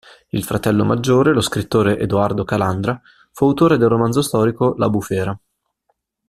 [0.29, 2.99] Il fratello maggiore, lo scrittore Edoardo Calandra,
[3.33, 5.39] fu autore del romanzo storico "La bufera".